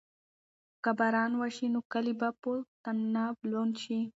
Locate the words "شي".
3.83-3.99